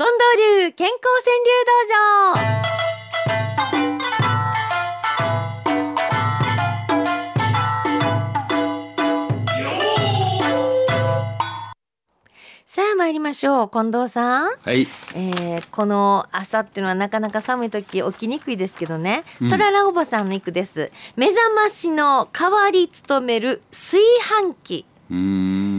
[0.00, 0.16] 近藤
[0.62, 2.40] 流健康川柳道場。
[12.64, 13.68] さあ参りましょう。
[13.68, 14.88] 近藤さん、はい。
[15.14, 19.50] えーこの朝っていうのはなかなか寒い時起きにくいですけどね、うん。
[19.50, 20.90] トララおばさんの一句です。
[21.16, 24.86] 目覚ましの代わり務める炊飯器。
[25.10, 25.69] うーん。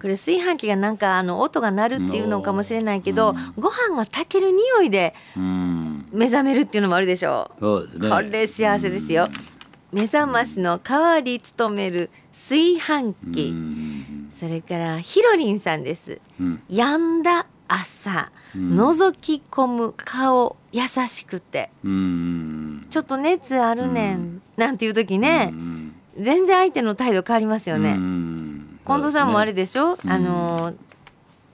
[0.00, 3.36] これ炊飯器がなんかあの音が鳴るっていうのかもしれないけど、うん。
[3.58, 6.08] ご飯が炊ける匂いでうん。
[6.12, 7.50] 目覚めるっていうのもあるでしょ？
[7.60, 8.08] そうですね。
[8.08, 9.28] これ幸せですよ。
[9.92, 13.32] 目覚ましの代わり務める炊飯うん。
[13.32, 16.18] 器、うんそれからひろりんさんです。
[16.40, 16.62] うん。
[17.22, 18.80] だ朝、うん。
[18.80, 21.70] 覗き込む顔優しくて。
[21.84, 22.86] うん。
[22.88, 24.42] ちょっと熱あるねん、うん。
[24.56, 25.50] なんていう時ね。
[25.52, 27.96] う、ん全然相手の態度変わりますよね、うん
[28.86, 30.10] 近藤さんもあれでしょ、うん。
[30.10, 30.76] あのー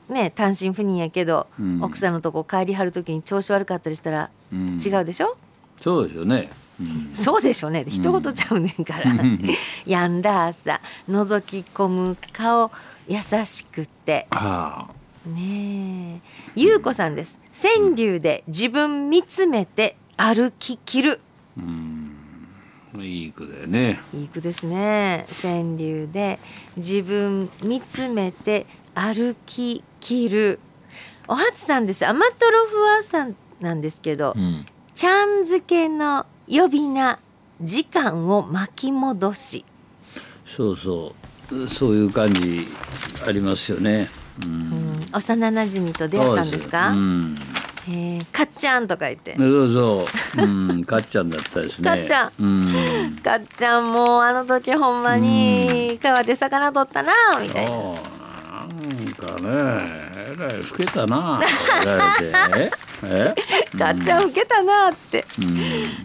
[0.09, 1.83] ね単身赴任やけど、うん。
[1.83, 4.79] 奥さんのとこ帰りはる時に調子悪かったりしたらうん。
[4.79, 5.37] 違うでしょ、
[5.81, 6.51] そうですよね。
[6.81, 7.11] うん。
[7.15, 7.85] そうでしょうね。
[7.89, 9.13] 一言ちゃうねんから、
[9.85, 12.71] 病んだ朝覗き込む顔
[13.09, 14.27] 優しくて。
[14.31, 14.87] あ。
[15.27, 16.21] ねえ。
[16.55, 17.41] 優子さんです。
[17.61, 21.21] 川柳で自分見つめて歩き切る。
[23.05, 24.01] いい句だよね。
[24.15, 26.39] いい句ですね川柳で
[26.77, 30.61] 自分見つめて歩き切る
[31.29, 34.65] おはつさんですアマトロフワさんなんですけど、うん。
[34.95, 37.19] ちゃんづけの呼び名
[37.61, 39.65] 時間を巻き戻し
[40.47, 41.15] そうそ
[41.51, 41.69] う。
[41.69, 42.67] そういう感じ
[43.27, 44.09] ありますよね。
[44.43, 45.01] ううんん。
[45.13, 46.91] 幼馴染と出会ったんですか？
[46.91, 47.37] そうん。
[47.89, 49.37] えーかっちゃんとか言って。
[49.37, 50.07] そうそ
[50.39, 50.43] う。
[50.43, 50.85] うん。
[50.85, 51.89] かっちゃんだったですね。
[51.89, 52.33] かっちゃん。
[52.39, 53.17] うん。
[53.23, 57.77] かっちゃんもうあの時ほんまに川で魚取ったなみたいな。
[57.77, 59.49] なんかね
[60.17, 61.41] えらい老けたな
[63.79, 65.59] かっちゃん受けたなって、うん。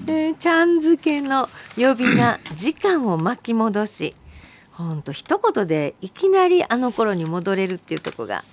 [0.07, 4.15] えーちゃんづけの呼び名時間を巻き戻し。
[4.71, 8.43] ほんと一言でいきなりあの頃に戻れるっていうとこが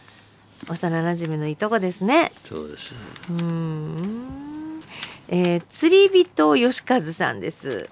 [0.67, 2.33] 幼馴染のいいとこですね。
[2.49, 2.93] そうです
[3.31, 4.83] うーん、
[5.29, 7.89] えー釣り人吉和さんです。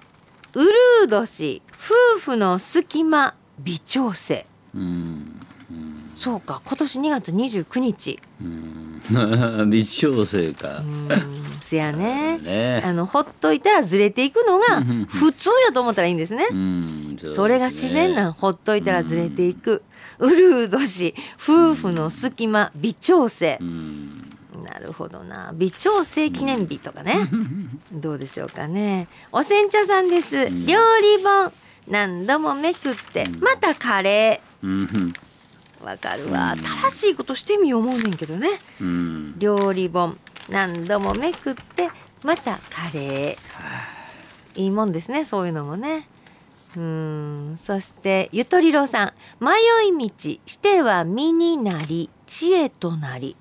[0.53, 0.71] うる
[1.03, 1.61] う年
[2.15, 4.45] 夫婦の隙間微調整。
[4.75, 4.81] うん。
[4.81, 6.11] うん。
[6.15, 8.19] そうか今年2月29日。
[8.41, 9.01] うん。
[9.69, 10.67] 微調整うか。
[10.67, 11.37] ーん。
[11.61, 12.37] せやね。
[12.43, 12.81] ね。
[12.83, 15.05] あのほっといたらずれていくのがうん。
[15.05, 16.47] 普通やと思ったらいいんですね。
[16.51, 16.57] うん。
[16.57, 18.33] うですねそれが自然なん。
[18.33, 19.83] ほっといたらずれていく。
[20.19, 21.13] うるう年。
[21.41, 23.57] 夫婦の隙間微調整。
[23.61, 24.23] うん。
[24.63, 25.51] なるほどな。
[25.55, 27.29] 微調整記念日とかね。
[27.91, 29.07] どうでしょうかね。
[29.31, 30.49] おせん茶さんです。
[30.49, 30.65] ん。
[30.65, 31.51] 料理本。
[31.87, 33.23] 何度もめくって。
[33.23, 33.39] うん。
[33.39, 34.85] またカレうん。
[34.85, 36.53] ーわかるわ。
[36.53, 36.59] うん。
[36.59, 38.59] 正しいことしてみよう思うねんけどね。
[38.81, 39.35] うん。
[39.39, 40.17] 料理本。
[40.49, 41.89] 何度もめくって。
[42.23, 43.97] またカレー。
[44.57, 46.07] いいもんですねそういうのもね
[46.77, 47.57] うーん。
[47.57, 49.13] そしてゆとりろうさん。
[49.43, 49.51] 迷
[49.87, 53.35] い道しては身になり知恵となり。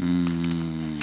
[0.00, 1.00] うん。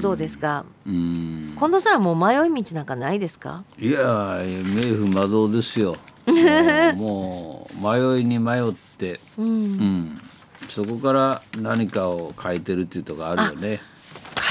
[0.00, 0.64] どうですか？
[0.86, 1.54] うん。
[1.58, 3.64] 近藤さんはもう迷い道なんかないですか？
[3.78, 4.00] いや
[4.40, 5.96] 冥府魔道ですよ。
[6.94, 10.20] もう迷いに迷ってうん、うん、
[10.68, 13.80] そこから何かを書いてるっていうとこあるよね。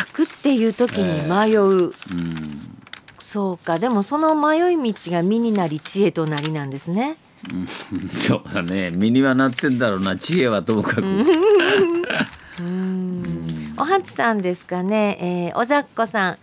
[0.07, 2.78] 書くっていう時に迷う、うん、
[3.19, 3.79] そうか。
[3.79, 7.17] でもその迷い道が身になり知恵となりなんですね。
[7.51, 8.09] うん。
[8.15, 8.91] そうだね。
[8.91, 10.17] 身にはなってんだろうな。
[10.17, 11.03] 知恵はともかく。
[12.59, 13.73] うん。
[13.77, 16.37] おはつさんですかね、えー、おざっこさん。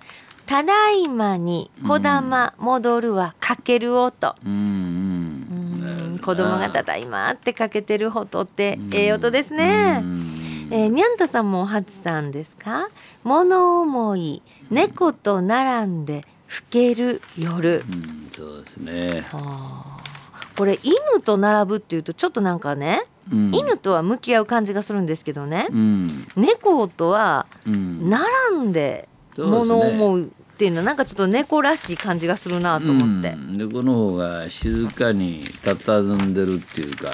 [0.47, 6.13] ただいまにこだま戻るはかける音、うん、うん。
[6.13, 10.69] うん、子供がただいまってかけてる音ってええ音ですね、うん。
[10.71, 12.89] えー、にゃんたさんもおはつさんですか？
[13.25, 19.27] 物思い猫と並んで更ける夜、うん、そうですね。
[19.33, 20.17] はあ。
[20.57, 28.25] これ犬と並ぶっていうとちょっとなんかね、うん、犬とは向き合う感じがするんですけどね、うん、猫とはうん、並
[28.59, 30.23] んで物思う
[30.57, 33.29] っていうのはなんかちょっと猫らしい感じがするなと思って。
[33.29, 37.11] う、ん、でこの方が静かに佇んでるっていうか、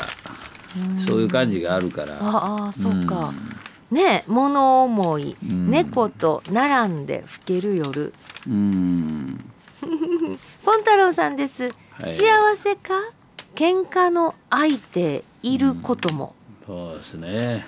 [0.77, 1.05] うん。
[1.05, 2.19] そういう感じがあるから。
[2.21, 3.35] ああそうか、
[3.91, 5.71] ね物思い、うん。
[5.73, 8.15] 猫と並んで更ける夜
[8.47, 9.45] うん。
[10.65, 11.71] ポン太郎さんです、は
[12.03, 12.07] い。
[12.07, 12.95] 幸せか
[13.55, 16.35] 喧嘩の相手いることも、
[16.67, 17.67] そうですね。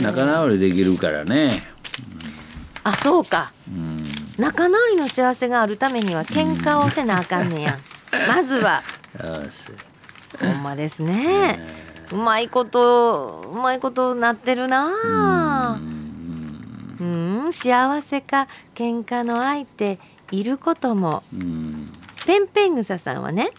[0.00, 1.62] 仲直りできるからね。
[2.84, 3.52] あそうか。
[3.68, 4.08] うん。
[4.38, 7.72] 仲直りの幸せがあるためには喧嘩をせなあかんねや。
[7.72, 7.78] ん。
[8.28, 8.82] まずは。
[10.40, 11.58] ほんまですね、
[12.10, 15.91] うまいことうまいことなってるなうん
[17.52, 19.98] 幸せか喧嘩の相手
[20.30, 21.22] いることも。
[22.26, 23.50] ペンペングサさんはね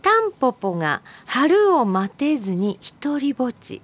[0.00, 3.82] タンポポが春を待てずに一人ぼっち。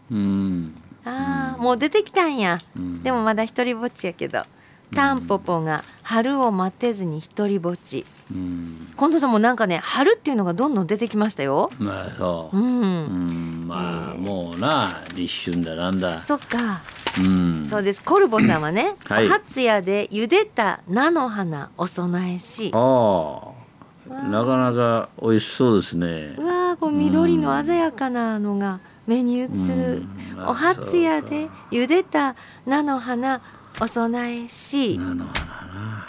[1.04, 2.58] ああもう出てきたんや。
[3.02, 4.42] でもまだ一人ぼっちやけど。
[4.94, 11.70] タンポポが春を待てずに一人ぼっち近藤さんもなんかね春っていうのがどんどん出てきましたよ。
[11.78, 12.56] まあそう。
[12.56, 16.20] うん、うんまあ、えー、もうな立春だなんだ。
[16.20, 16.82] そっか。
[17.18, 18.02] うん、そうです。
[18.02, 22.70] コルボさんはね、 はい、初夜で茹でた菜の花お供えし。
[22.74, 23.58] ああ。
[24.30, 26.34] なかなか美味しそうですね。
[26.38, 30.02] うわこう緑の鮮やかなのが目に映る、
[30.46, 32.36] お初夜で茹でた
[32.66, 33.40] 菜の花
[33.80, 34.98] お供えし。
[34.98, 35.46] 菜の花。
[35.46, 36.06] な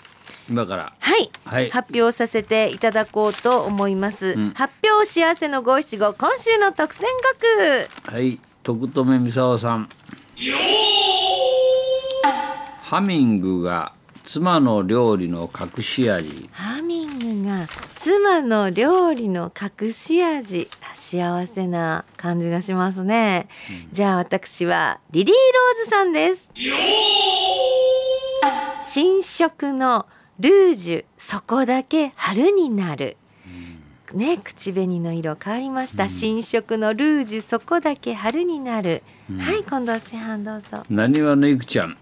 [0.51, 7.09] 今から、はい、はい、発表させていただこうと思います、うん、発表幸せの五七五今週の特選
[8.05, 8.41] 学はい。
[8.63, 9.89] 徳留美沙さん。
[12.83, 13.95] ハミングが
[14.25, 16.51] 妻の料理の隠し味。
[16.53, 20.69] ハミングが妻の料理の隠し味。
[20.95, 23.49] 幸せな感じがしますね、
[23.87, 26.49] うん、じゃあ私はリリーローズさんです。
[28.83, 30.07] 新色の
[30.41, 33.19] ルージュそこだけ春になる、
[34.13, 40.83] うん、ね口紅の色変わりました、うん、新色のルージュそこだけ春になる、うん、はい近藤師範どうぞ。
[40.89, 41.97] なにわのいくちゃん。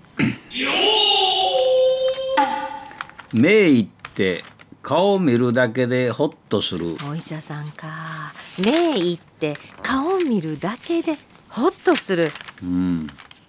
[3.33, 4.45] 目いって
[4.83, 6.97] 顔見るだけでホッとする。
[7.11, 8.33] お医者さんか。
[8.65, 11.17] 目いって顔見るだけで
[11.49, 12.31] ホッとする、
[12.63, 13.09] うん、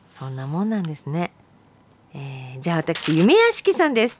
[0.10, 1.32] そんなもんなんですね
[2.14, 4.18] えー、じゃあ私夢屋敷さんです。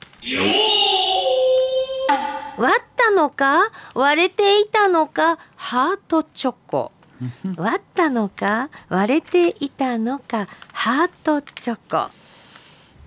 [2.56, 3.70] 割ったのか？
[3.94, 5.38] 割れていたのか？
[5.56, 6.92] ハートチョコ。
[7.56, 8.70] 割ったのか？
[8.88, 10.46] 割れていたのか？
[10.72, 12.10] ハートチョコ。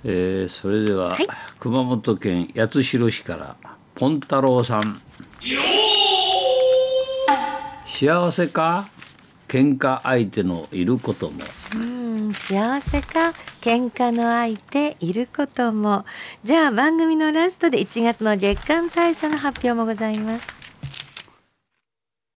[0.04, 1.28] えー、それでは、はい、
[1.60, 3.56] 熊本県八代市から
[3.96, 5.02] ポン太郎さん。
[7.88, 8.90] 幸せか？
[9.48, 11.42] 喧嘩相手のいることも。
[11.76, 11.78] う
[12.34, 16.06] ん幸せか喧嘩の相手いることも。
[16.44, 20.63] じゃあ番組のラストで1月の月間大賞の発表もございます。